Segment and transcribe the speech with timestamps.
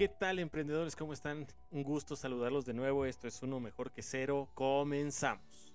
[0.00, 0.96] ¿Qué tal emprendedores?
[0.96, 1.46] ¿Cómo están?
[1.70, 3.04] Un gusto saludarlos de nuevo.
[3.04, 4.48] Esto es uno mejor que cero.
[4.54, 5.74] Comenzamos.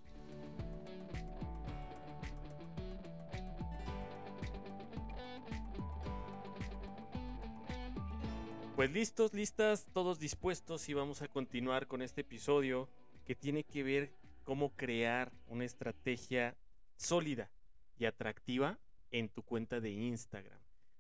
[8.76, 12.90] Pues listos, listas, todos dispuestos y vamos a continuar con este episodio
[13.26, 14.12] que tiene que ver
[14.44, 16.58] cómo crear una estrategia
[16.98, 17.52] sólida
[18.00, 18.80] y atractiva
[19.12, 20.58] en tu cuenta de Instagram.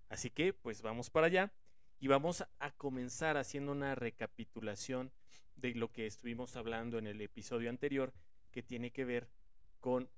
[0.09, 1.52] Así que pues vamos para allá
[1.99, 5.12] y vamos a comenzar haciendo una recapitulación
[5.55, 8.13] de lo que estuvimos hablando en el episodio anterior
[8.52, 9.30] que tiene que ver
[9.80, 10.09] con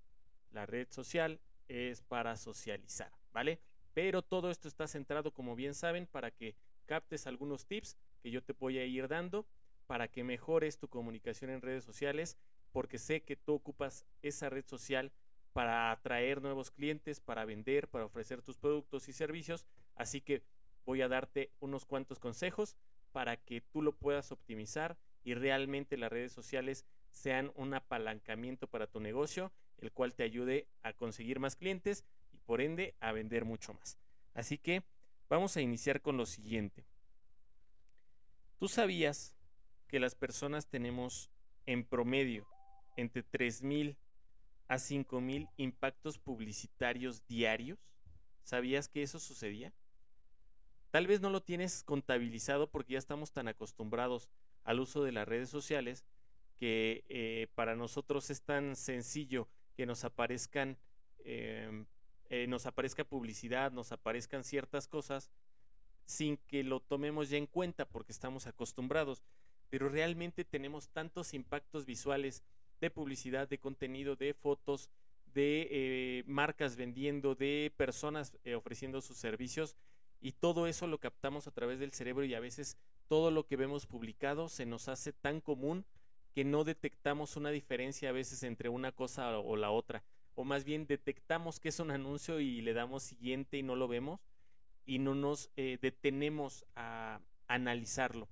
[0.51, 3.59] la red social es para socializar, ¿vale?
[3.93, 8.43] Pero todo esto está centrado, como bien saben, para que captes algunos tips que yo
[8.43, 9.45] te voy a ir dando
[9.87, 12.37] para que mejores tu comunicación en redes sociales,
[12.71, 15.11] porque sé que tú ocupas esa red social
[15.53, 19.65] para atraer nuevos clientes, para vender, para ofrecer tus productos y servicios.
[19.95, 20.43] Así que
[20.87, 22.75] voy a darte unos cuantos consejos
[23.11, 28.87] para que tú lo puedas optimizar y realmente las redes sociales sean un apalancamiento para
[28.87, 33.45] tu negocio, el cual te ayude a conseguir más clientes y por ende a vender
[33.45, 33.99] mucho más.
[34.33, 34.83] Así que
[35.29, 36.85] Vamos a iniciar con lo siguiente.
[38.59, 39.35] ¿Tú sabías
[39.87, 41.29] que las personas tenemos
[41.65, 42.47] en promedio
[42.95, 43.97] entre 3.000
[44.69, 47.77] a 5.000 impactos publicitarios diarios?
[48.43, 49.73] ¿Sabías que eso sucedía?
[50.91, 54.29] Tal vez no lo tienes contabilizado porque ya estamos tan acostumbrados
[54.63, 56.05] al uso de las redes sociales
[56.55, 60.77] que eh, para nosotros es tan sencillo que nos aparezcan
[61.19, 61.85] em,
[62.29, 65.31] eh, nos aparezca publicidad, nos aparezcan ciertas cosas
[66.05, 69.23] sin que lo tomemos ya en cuenta porque estamos acostumbrados.
[69.69, 72.43] Pero realmente tenemos tantos impactos visuales
[72.81, 74.89] de publicidad, de contenido, de fotos,
[75.33, 79.75] de eh, marcas vendiendo, de personas ofreciendo sus servicios
[80.19, 83.55] y todo eso lo captamos a través del cerebro y a veces todo lo que
[83.55, 85.85] vemos publicado se nos hace tan común
[86.33, 90.03] que no detectamos una diferencia a veces entre una cosa o la otra
[90.37, 93.87] o más bien detectamos que es un anuncio y le damos siguiente y no lo
[93.87, 94.19] vemos
[94.85, 98.29] y no nos eh, detenemos a analizarlo.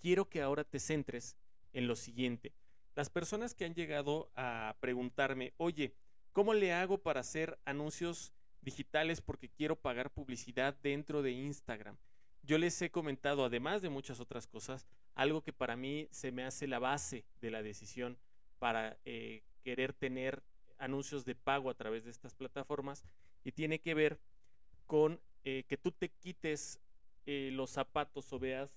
[0.00, 1.36] Quiero que ahora te centres
[1.72, 2.52] en lo siguiente.
[2.94, 5.94] Las personas que han llegado a preguntarme, oye,
[6.32, 8.32] ¿cómo le hago para hacer anuncios
[8.62, 11.96] digitales porque quiero pagar publicidad dentro de Instagram?
[12.42, 16.44] Yo les he comentado, además de muchas otras cosas, algo que para mí se me
[16.44, 18.16] hace la base de la decisión
[18.58, 20.42] para eh, querer tener
[20.78, 23.04] anuncios de pago a través de estas plataformas
[23.44, 24.18] y tiene que ver
[24.86, 26.80] con eh, que tú te quites
[27.26, 28.70] eh, los zapatos o veas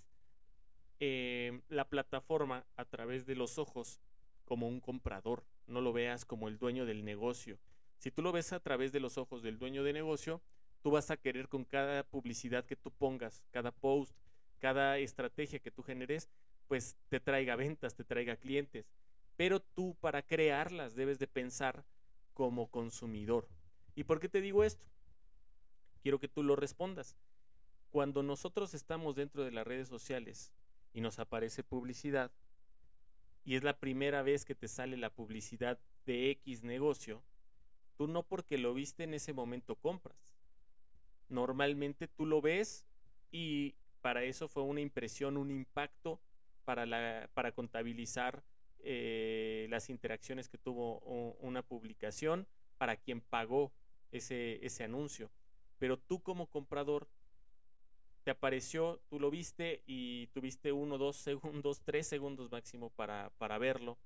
[1.70, 4.00] la plataforma a través de los ojos
[4.46, 7.58] como un comprador, no lo veas como el dueño del negocio.
[8.02, 10.42] Si tú lo ves a través de los ojos del dueño de negocio,
[10.82, 14.14] tú vas a querer con cada publicidad que tú pongas, cada post,
[14.60, 16.30] cada estrategia que tú generes,
[16.68, 18.86] pues te traiga ventas, te traiga clientes
[19.42, 21.84] pero tú para crearlas debes de pensar
[22.36, 23.48] como consumidor.
[23.96, 24.86] ¿Y por qué te digo esto?
[26.04, 27.18] Quiero que tú lo respondas.
[27.90, 30.54] Cuando nosotros estamos dentro de las redes sociales
[30.94, 32.32] y nos aparece publicidad,
[33.44, 37.24] y es la primera vez que te sale la publicidad de X negocio,
[38.02, 40.34] tú no porque lo viste en ese momento compras.
[41.30, 42.88] Normalmente tú lo ves
[43.32, 46.20] y para eso fue una impresión, un impacto
[46.66, 48.42] para, la, para contabilizar
[48.80, 50.98] eh, las interacciones que tuvo
[51.42, 52.48] una publicación
[52.80, 53.72] para quien pagó
[54.12, 55.30] ese, ese anuncio.
[55.78, 57.08] Pero tú como comprador,
[58.24, 63.60] te apareció, tú lo viste y tuviste uno, dos segundos, tres segundos máximo para, para
[63.60, 64.00] verlo.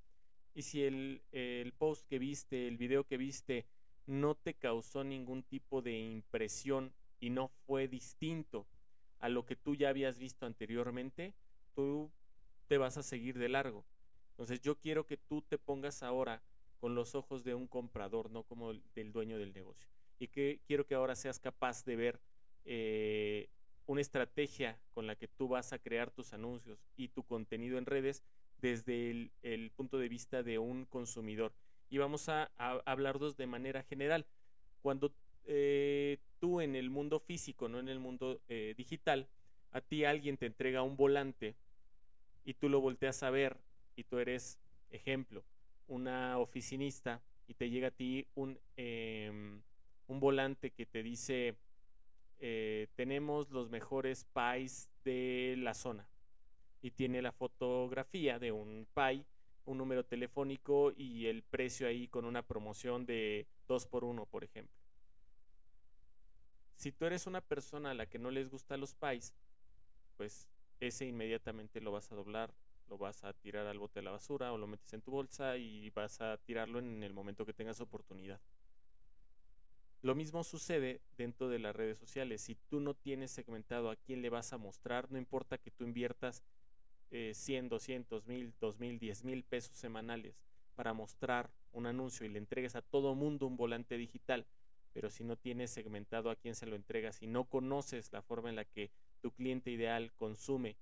[0.54, 3.66] Y si el, el post que viste, el video que viste,
[4.06, 8.68] no te causó ningún tipo de impresión y no fue distinto
[9.20, 11.34] a lo que tú ya habías visto anteriormente,
[11.74, 12.12] tú
[12.68, 13.86] te vas a seguir de largo.
[14.32, 16.42] Entonces yo quiero que tú te pongas ahora
[16.80, 19.88] con los ojos de un comprador, no como del dueño del negocio.
[20.20, 22.20] Y que quiero que ahora seas capaz de ver
[22.66, 23.50] eh,
[23.86, 27.86] una estrategia con la que tú vas a crear tus anuncios y tu contenido en
[27.86, 28.24] redes
[28.60, 31.54] desde el, punto de vista de un consumidor.
[31.96, 34.26] Y vamos a, hablarlos de manera general.
[34.82, 35.14] Cuando
[35.46, 39.30] eh, tú en el mundo físico, no en el mundo eh, digital,
[39.72, 41.56] a ti alguien te entrega un volante
[42.44, 43.56] y tú lo volteas a ver
[43.96, 44.60] y tú eres,
[44.92, 45.46] ejemplo,
[45.88, 49.62] una oficinista y te llega a ti un, em,
[50.08, 51.56] un volante que te dice,
[52.40, 56.06] eh, tenemos los mejores pies de la zona
[56.82, 59.24] y tiene la fotografía de un pie,
[59.66, 64.44] un número telefónico y el precio ahí con una promoción de 2 por 1, por
[64.44, 64.76] ejemplo.
[66.76, 69.34] Si tú eres una persona a la que no les gustan los pies,
[70.18, 72.54] pues ese inmediatamente lo vas a doblar,
[72.88, 75.58] lo vas a tirar al bote de la basura o lo metes en tu bolsa
[75.58, 78.40] y vas a tirarlo en el momento que tengas oportunidad.
[80.02, 82.42] Lo mismo sucede dentro de las redes sociales.
[82.42, 85.84] Si tú no tienes segmentado a quién le vas a mostrar, no importa que tú
[85.84, 86.44] inviertas
[87.34, 90.40] 100, 200, 1000, 2000, 10 mil pesos semanales
[90.76, 94.46] para mostrar un anuncio y le entregues a todo mundo un volante digital,
[94.94, 98.50] pero si no tienes segmentado a quién se lo entregas, si no conoces la forma
[98.50, 98.92] en la que
[99.22, 100.78] tu cliente ideal consume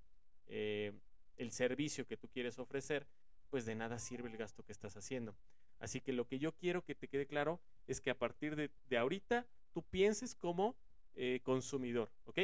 [0.46, 0.92] eh,
[1.36, 3.06] el servicio que tú quieres ofrecer,
[3.50, 5.36] pues de nada sirve el gasto que estás haciendo.
[5.78, 8.70] Así que lo que yo quiero que te quede claro es que a partir de,
[8.96, 10.76] ahorita tú pienses como
[11.14, 12.38] eh, consumidor, ¿ok?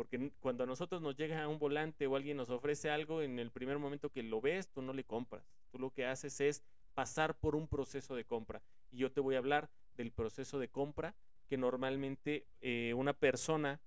[0.00, 3.50] Porque cuando a nosotros nos llega un volante o alguien nos ofrece algo, en el
[3.50, 5.44] primer momento que lo ves, tú no le compras.
[5.70, 6.62] Tú lo que haces es
[6.94, 8.62] pasar por un proceso de compra.
[8.90, 9.68] Y yo te voy a hablar
[9.98, 11.14] del proceso de compra
[11.50, 13.78] que normalmente eh, una persona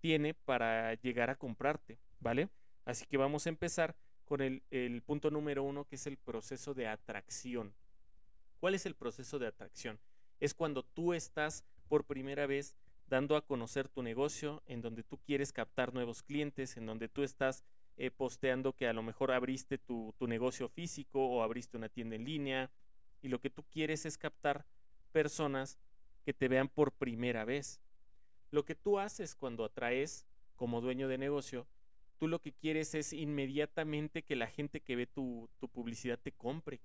[0.00, 2.48] tiene para llegar a comprarte, ¿vale?
[2.84, 6.74] Así que vamos a empezar con el, el punto número uno, que es el proceso
[6.74, 7.72] de atracción.
[8.58, 10.00] ¿Cuál es el proceso de atracción?
[10.40, 12.74] Es cuando tú estás por primera vez
[13.06, 17.22] dando a conocer tu negocio, en donde tú quieres captar nuevos clientes, en donde tú
[17.22, 17.64] estás
[17.96, 22.16] eh, posteando que a lo mejor abriste tu, tu negocio físico o abriste una tienda
[22.16, 22.70] en línea
[23.22, 24.66] y lo que tú quieres es captar
[25.12, 25.78] personas
[26.24, 27.80] que te vean por primera vez.
[28.50, 30.26] Lo que tú haces cuando atraes
[30.56, 31.66] como dueño de negocio,
[32.18, 36.32] tú lo que quieres es inmediatamente que la gente que ve tu, tu publicidad te
[36.32, 36.80] compre.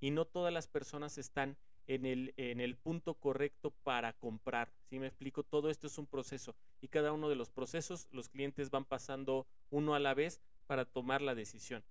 [0.00, 4.72] Y no todas las personas están en el, en el punto correcto para comprar.
[4.88, 8.28] Si me explico, todo esto es un proceso y cada uno de los procesos los
[8.28, 11.84] clientes van pasando uno a la vez para tomar la decisión.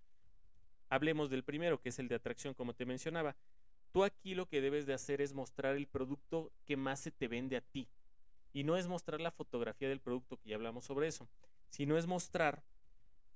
[0.90, 3.36] Hablemos del primero, que es el de atracción, como te mencionaba.
[3.92, 7.28] Tú aquí lo que debes de hacer es mostrar el producto que más se te
[7.28, 7.88] vende a ti.
[8.54, 11.28] Y no es mostrar la fotografía del producto, que ya hablamos sobre eso,
[11.70, 12.64] sino es mostrar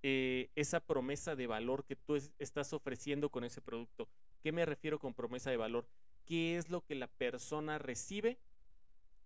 [0.03, 4.07] eh, esa promesa de valor que tú estás ofreciendo con ese producto.
[4.43, 5.87] ¿Qué me refiero con promesa de valor?
[6.27, 8.37] Qué es lo que la persona recibe,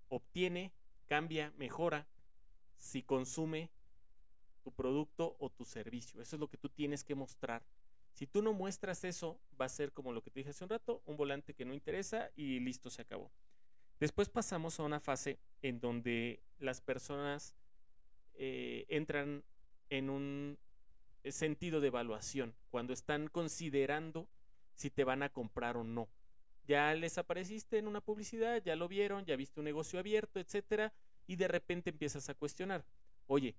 [0.07, 0.71] obtiene,
[1.07, 2.07] cambia, mejora
[2.77, 3.69] si consume
[4.63, 6.21] tu producto o tu servicio.
[6.21, 7.63] Eso es lo que tú tienes que mostrar.
[8.13, 10.69] Si tú no muestras eso, va a ser como lo que te dije hace un
[10.69, 13.31] rato, un volante que no interesa y listo, se acabó.
[13.99, 17.55] Después pasamos a una fase en donde las personas
[18.33, 19.43] eh, entran
[19.89, 20.59] en un
[21.25, 24.27] sentido de evaluación, cuando están considerando
[24.75, 26.09] si te van a comprar o no
[26.67, 30.93] ya les apareciste en una publicidad, ya lo vieron, ya viste un negocio abierto, etcétera,
[31.27, 32.83] y de repente empiezas a cuestionar,
[33.27, 33.55] oye,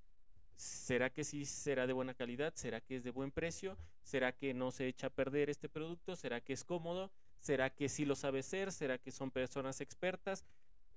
[0.57, 2.53] ¿será que sí será de buena calidad?
[2.55, 3.77] ¿Será que es de buen precio?
[4.03, 6.17] ¿Será que no se echa a perder este producto?
[6.17, 7.11] ¿Será que es cómodo?
[7.41, 8.73] ¿Será que sí lo sabe ser?
[8.73, 10.45] ¿Será que son personas expertas?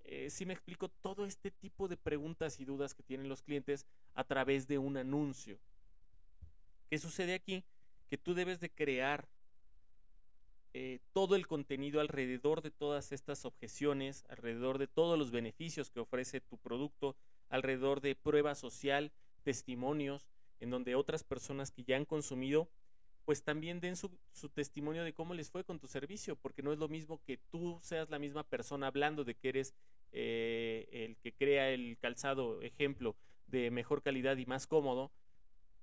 [0.03, 3.87] Eh, si me explico todo este tipo de preguntas y dudas que tienen los clientes
[4.13, 5.57] a través de un anuncio.
[6.89, 7.63] ¿Qué sucede aquí?
[8.07, 9.27] Que tú debes de crear
[10.77, 16.01] eh, todo el contenido alrededor de todas estas objeciones, alrededor de todos los beneficios que
[16.01, 17.15] ofrece tu producto,
[17.47, 19.13] alrededor de prueba social,
[19.43, 20.29] testimonios,
[20.59, 22.67] en donde otras personas que ya han consumido,
[23.23, 24.09] pues también den su,
[24.53, 27.79] testimonio de cómo les fue con tu servicio, porque no es lo mismo que tú
[27.81, 29.73] seas la misma persona hablando de que eres
[30.11, 33.15] eh, el que crea el calzado, ejemplo,
[33.47, 35.09] de mejor calidad y más cómodo,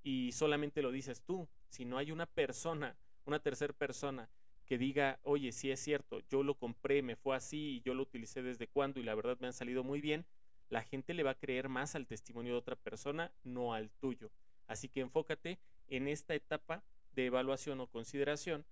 [0.03, 2.95] y solamente lo dices tú, si no hay una persona,
[3.25, 4.29] una tercera persona
[4.67, 8.03] que diga, oye, sí es cierto, yo lo compré, me fue así y yo lo
[8.03, 10.25] utilicé desde cuándo y la verdad me han salido muy bien,
[10.69, 14.31] la gente le va a creer más al testimonio de otra persona, no al tuyo.
[14.67, 16.83] Así que enfócate en esta etapa
[17.15, 18.65] de evaluación o consideración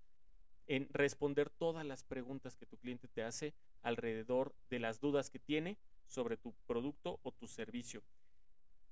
[0.66, 5.38] en responder todas las preguntas que tu cliente te hace alrededor de las dudas que
[5.38, 8.02] tiene sobre tu producto o tu servicio.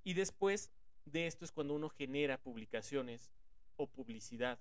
[0.05, 0.71] Y después
[1.05, 3.31] de esto es cuando uno genera publicaciones
[3.77, 4.59] o publicidad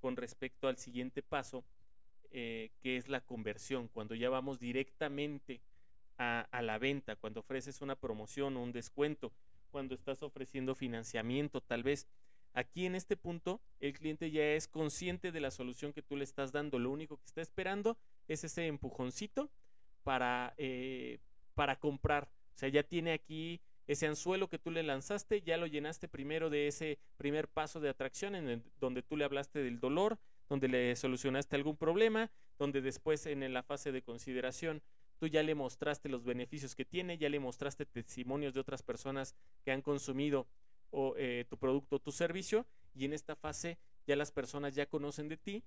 [0.00, 1.64] con respecto al siguiente paso,
[2.30, 5.60] eh, que es la conversión, cuando ya vamos directamente
[6.18, 9.32] a, la venta, cuando ofreces una promoción o un descuento,
[9.70, 12.08] cuando estás ofreciendo financiamiento tal vez.
[12.54, 16.24] Aquí en este punto el cliente ya es consciente de la solución que tú le
[16.24, 19.48] estás dando, lo único que está esperando es ese empujoncito
[20.02, 21.20] para, eh,
[21.54, 22.28] para comprar.
[22.54, 26.50] O sea, ya tiene aquí ese anzuelo que tú le lanzaste, ya lo llenaste primero
[26.50, 30.18] de ese primer paso de atracción en donde tú le hablaste del dolor,
[30.48, 34.82] donde le solucionaste algún problema, donde después en la fase de consideración
[35.18, 39.34] tú ya le mostraste los beneficios que tiene, ya le mostraste testimonios de otras personas
[39.64, 40.46] que han consumido
[41.16, 45.28] eh, tu producto o tu servicio y en esta fase ya las personas ya conocen
[45.28, 45.62] de ti,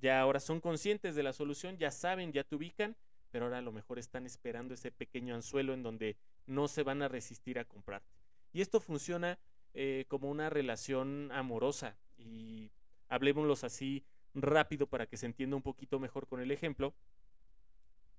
[0.00, 2.96] ya ahora son conscientes de la solución, ya saben, ya te ubican,
[3.30, 7.02] pero ahora a lo mejor están esperando ese pequeño anzuelo en donde no se van
[7.02, 8.08] a resistir a comprarte.
[8.52, 9.38] Y esto funciona
[9.74, 11.96] eh, como una relación amorosa.
[12.18, 12.70] Y
[13.08, 16.94] hablemoslos así rápido para que se entienda un poquito mejor con el ejemplo.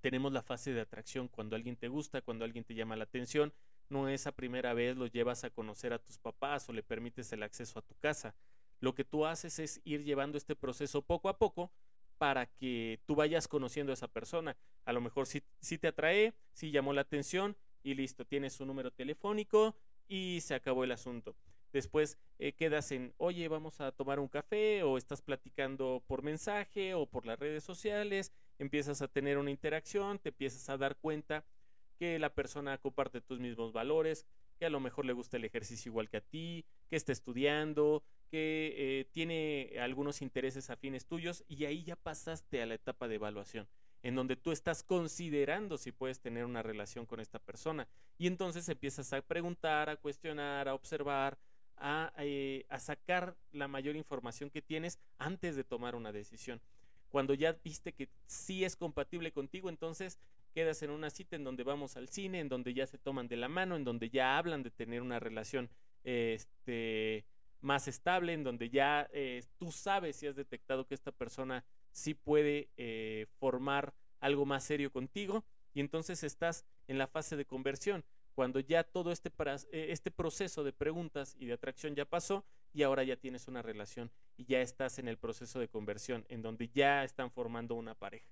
[0.00, 3.52] Tenemos la fase de atracción cuando alguien te gusta, cuando alguien te llama la atención.
[3.88, 7.32] No es a primera vez lo llevas a conocer a tus papás o le permites
[7.32, 8.34] el acceso a tu casa.
[8.80, 11.70] Lo que tú haces es ir llevando este proceso poco a poco
[12.18, 14.56] para que tú vayas conociendo a esa persona.
[14.84, 15.42] A lo mejor sí,
[15.78, 19.76] te atrae, sí llamó la atención y listo, tienes su número telefónico
[20.08, 21.36] y se acabó el asunto.
[21.72, 26.94] Después eh, quedas en, oye, vamos a tomar un café o estás platicando por mensaje
[26.94, 31.44] o por las redes sociales, empiezas a tener una interacción, te empiezas a dar cuenta
[31.98, 34.26] que la persona comparte tus mismos valores,
[34.58, 38.02] que a lo mejor le gusta el ejercicio igual que a ti, que está estudiando,
[38.30, 43.14] que eh, tiene algunos intereses afines tuyos y ahí ya pasaste a la etapa de
[43.16, 43.68] evaluación
[44.02, 47.86] en donde tú estás considerando si puedes tener una relación con esta persona.
[48.18, 51.38] Y entonces empiezas a preguntar, a cuestionar, a observar,
[51.76, 56.60] a, eh, a, sacar la mayor información que tienes antes de tomar una decisión.
[57.08, 60.18] Cuando ya viste que sí es compatible contigo, entonces
[60.54, 63.36] quedas en una cita en donde vamos al cine, en donde ya se toman de
[63.36, 65.70] la mano, en donde ya hablan de tener una relación
[66.04, 67.24] este,
[67.60, 72.14] más estable, en donde ya eh, tú sabes si has detectado que esta persona sí
[72.14, 78.04] puede eh, formar algo más serio contigo y entonces estás en la fase de conversión,
[78.34, 79.30] cuando ya todo este,
[79.72, 83.62] eh, este proceso de preguntas y de atracción ya pasó y ahora ya tienes una
[83.62, 87.94] relación y ya estás en el proceso de conversión, en donde ya están formando una
[87.94, 88.26] pareja.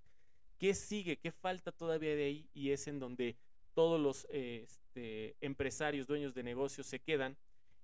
[0.59, 1.17] ¿Qué sigue?
[1.17, 2.51] ¿Qué falta todavía de ahí?
[2.55, 3.37] Y es en donde
[3.75, 7.37] todos los este, empresarios, dueños de negocios se quedan.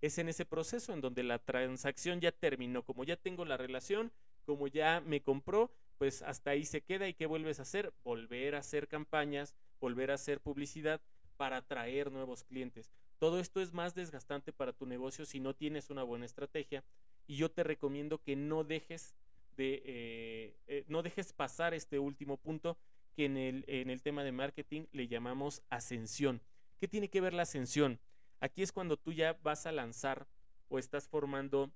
[0.03, 2.83] Es en ese proceso en donde la transacción ya terminó.
[2.83, 4.13] Como ya tengo la relación,
[4.45, 7.93] como ya me compró, pues hasta ahí se queda y ¿qué vuelves a hacer?
[8.05, 11.01] Volver a hacer campañas, volver a hacer publicidad
[11.37, 12.91] para atraer nuevos clientes.
[13.19, 16.85] Todo esto es más desgastante para tu negocio si no tienes una buena estrategia
[17.27, 19.15] y yo te recomiendo que no dejes
[19.57, 22.77] de eh, eh, no dejes pasar este último punto
[23.15, 26.43] que en el, en el tema de marketing le llamamos ascensión.
[26.79, 27.99] ¿Qué tiene que ver la ascensión?
[28.41, 30.27] Aquí es cuando tú ya vas a lanzar
[30.69, 31.71] o estás formando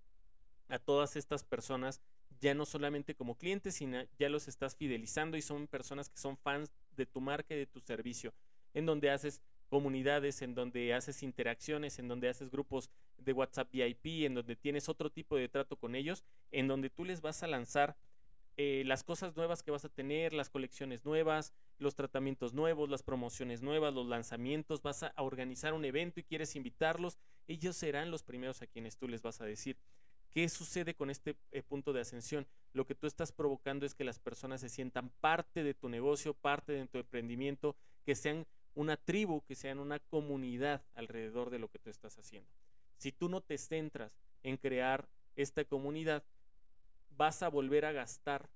[0.68, 2.02] a todas estas personas
[2.40, 6.36] ya no solamente como clientes, sino ya los estás fidelizando y son personas que son
[6.36, 8.32] fans de tu marca y de tu servicio,
[8.74, 14.26] en donde haces comunidades, en donde haces interacciones, en donde haces grupos de WhatsApp VIP,
[14.26, 17.46] en donde tienes otro tipo de trato con ellos, en donde tú les vas a
[17.46, 17.96] lanzar
[18.56, 23.02] eh, las cosas nuevas que vas a tener, las colecciones nuevas, los tratamientos nuevos, las
[23.02, 28.22] promociones nuevas, los lanzamientos, vas a organizar un evento y quieres invitarlos, ellos serán los
[28.22, 29.78] primeros a quienes tú les vas a decir.
[30.30, 32.46] ¿Qué sucede con este eh, punto de ascensión?
[32.72, 36.34] Lo que tú estás provocando es que las personas se sientan parte de tu negocio,
[36.34, 41.68] parte de tu emprendimiento, que sean una tribu, que sean una comunidad alrededor de lo
[41.68, 42.50] que tú estás haciendo.
[42.96, 46.24] Si tú no te centras en crear esta comunidad,
[47.16, 48.48] vas a volver a gastar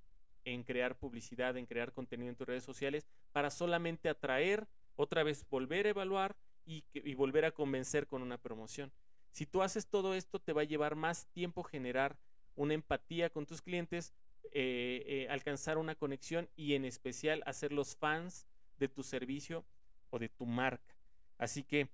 [0.44, 4.66] en crear publicidad, en crear contenido en tus redes sociales para solamente atraer,
[4.96, 8.92] otra vez volver a evaluar y, volver a convencer con una promoción.
[9.30, 12.16] Si tú haces todo esto, te va a llevar más tiempo generar
[12.54, 14.14] una empatía con tus clientes,
[14.52, 18.46] eh, eh, alcanzar una conexión y en especial hacerlos fans
[18.78, 19.64] de tu servicio
[20.14, 20.94] o de tu marca.
[21.38, 21.88] Así que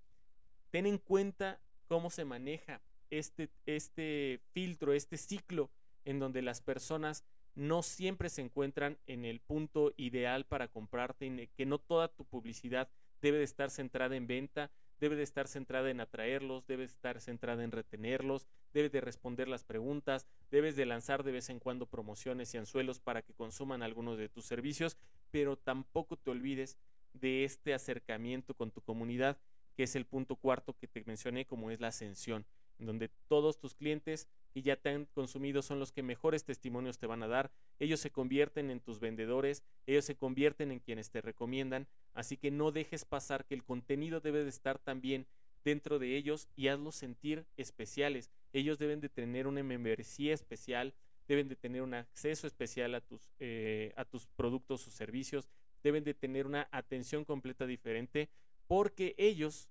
[0.70, 5.70] ten en cuenta cómo se maneja este, este filtro, este ciclo
[6.04, 7.24] en donde las personas
[7.54, 12.88] no siempre se encuentran en el punto ideal para comprarte, que no toda tu publicidad
[13.20, 17.64] debe de estar centrada en venta, debe de estar centrada en atraerlos, debe estar centrada
[17.64, 22.54] en retenerlos, debe de responder las preguntas, debes de lanzar de vez en cuando promociones
[22.54, 24.96] y anzuelos para que consuman algunos de tus servicios,
[25.30, 26.76] pero tampoco te olvides
[27.12, 29.38] de este acercamiento con tu comunidad,
[29.76, 32.44] que es el punto cuarto que te mencioné, como es la ascensión
[32.86, 37.06] donde todos tus clientes que ya te han consumido son los que mejores testimonios te
[37.06, 37.50] van a dar.
[37.78, 42.50] Ellos se convierten en tus vendedores, ellos se convierten en quienes te recomiendan, así que
[42.50, 45.26] no dejes pasar que el contenido debe de estar también
[45.64, 48.30] dentro de ellos y hazlos sentir especiales.
[48.52, 50.94] Ellos deben de tener una membresía especial,
[51.28, 55.48] deben de tener un acceso especial a tus, eh, a tus productos o servicios,
[55.82, 58.28] deben de tener una atención completa diferente
[58.66, 59.68] porque ellos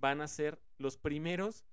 [0.00, 1.64] van a ser los primeros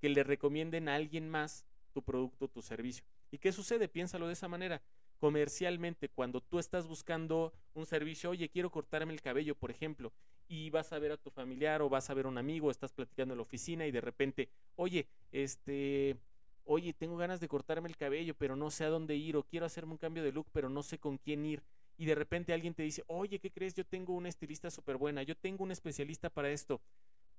[0.00, 3.04] que le recomienden a alguien más tu producto, tu servicio.
[3.30, 3.88] ¿Y qué sucede?
[3.88, 4.82] Piénsalo de esa manera.
[5.18, 10.12] Comercialmente, cuando tú estás buscando un servicio, oye, quiero cortarme el cabello, por ejemplo,
[10.46, 12.92] y vas a ver a tu familiar o vas a ver a un amigo, estás
[12.92, 16.16] platicando en la oficina y de repente, oye, este,
[16.64, 19.66] oye, tengo ganas de cortarme el cabello, pero no sé a dónde ir, o quiero
[19.66, 21.62] hacerme un cambio de look, pero no sé con quién ir.
[21.98, 23.74] Y de repente alguien te dice, oye, ¿qué crees?
[23.74, 26.80] Yo tengo una estilista súper buena, yo tengo un especialista para esto.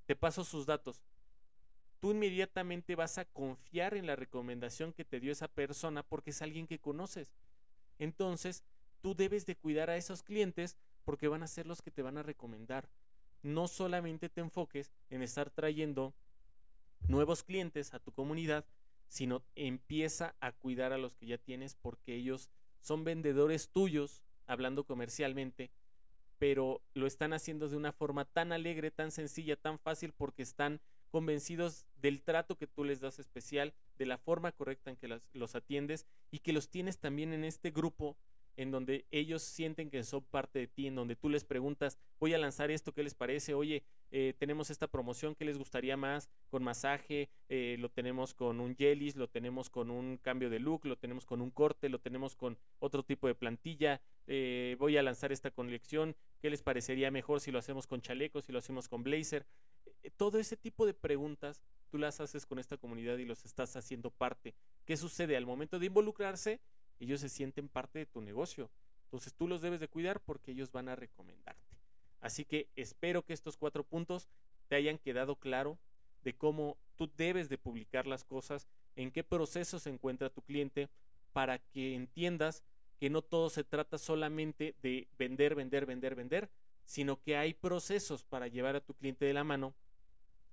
[0.05, 1.01] Te paso sus datos
[1.99, 6.41] tú inmediatamente vas a confiar en la recomendación que te dio esa persona porque es
[6.41, 7.33] alguien que conoces.
[7.97, 8.63] Entonces,
[9.01, 12.17] tú debes de cuidar a esos clientes porque van a ser los que te van
[12.17, 12.89] a recomendar.
[13.41, 16.13] No solamente te enfoques en estar trayendo
[17.07, 18.65] nuevos clientes a tu comunidad,
[19.07, 22.49] sino empieza a cuidar a los que ya tienes porque ellos
[22.81, 25.69] son vendedores tuyos, hablando comercialmente,
[26.39, 30.81] pero lo están haciendo de una forma tan alegre, tan sencilla, tan fácil porque están
[31.11, 35.55] convencidos del trato que tú les das especial, de la forma correcta en que los
[35.55, 38.17] atiendes y que los tienes también en este grupo
[38.59, 42.33] en donde ellos sienten que son parte de ti, en donde tú les preguntas, voy
[42.33, 43.53] a lanzar esto, ¿qué les parece?
[43.53, 46.29] Oye, eh, tenemos esta promoción, ¿qué les gustaría más?
[46.49, 50.85] Con masaje, eh, lo tenemos con un jellies, lo tenemos con un cambio de look,
[50.85, 54.01] lo tenemos con un corte, lo tenemos con otro tipo de plantilla,
[54.31, 58.45] eh, voy a lanzar esta colección, ¿qué les parecería mejor si lo hacemos con chalecos,
[58.45, 59.45] si lo hacemos con blazer?
[60.15, 64.11] todo ese tipo de preguntas tú las haces con esta comunidad y los estás haciendo
[64.11, 64.53] parte.
[64.85, 66.61] ¿Qué sucede al momento de involucrarse?
[66.99, 68.69] ellos se sienten parte de tu negocio.
[69.05, 71.77] Entonces tú los debes de cuidar porque ellos van a recomendarte.
[72.21, 74.29] Así que espero que estos cuatro puntos
[74.67, 75.79] te hayan quedado claro
[76.23, 80.89] de cómo tú debes de publicar las cosas, en qué proceso se encuentra tu cliente,
[81.31, 82.63] para que entiendas
[82.99, 86.49] que no todo se trata solamente de vender, vender, vender, vender,
[86.85, 89.73] sino que hay procesos para llevar a tu cliente de la mano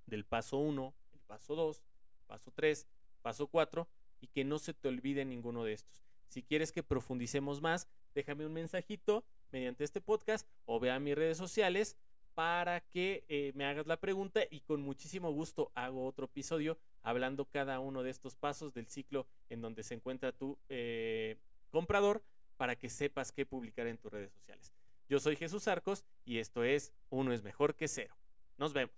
[0.05, 1.83] del paso 1, el paso 2,
[2.27, 2.87] paso 3,
[3.21, 3.87] paso 4
[4.21, 6.03] y que no se te olvide ninguno de estos.
[6.27, 11.37] Si quieres que profundicemos más, déjame un mensajito mediante este podcast o vea mis redes
[11.37, 11.97] sociales
[12.33, 17.45] para que eh, me hagas la pregunta y con muchísimo gusto hago otro episodio hablando
[17.45, 21.37] cada uno de estos pasos del ciclo en donde se encuentra tu eh,
[21.71, 22.21] comprador
[22.57, 24.73] para que sepas qué publicar en tus redes sociales.
[25.07, 28.15] Yo soy Jesús Arcos y esto es Uno es mejor que cero.
[28.57, 28.95] Nos vemos.